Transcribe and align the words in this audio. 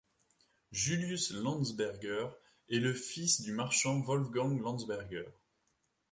Julius 0.71 1.29
Landsberger 1.29 2.29
est 2.71 2.79
le 2.79 2.91
fils 2.91 3.41
du 3.41 3.51
marchand 3.53 3.99
Wolfgang 3.99 4.59
Landsberger. 4.59 5.25